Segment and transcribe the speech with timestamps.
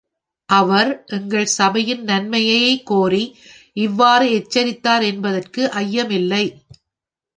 [0.49, 3.23] அவர் எங்கள் சபையின் நன்மையையே கோரி
[3.77, 6.45] இவ்வாறு எச்சரித்தார் என்பதற்கு ஐயமில்லை.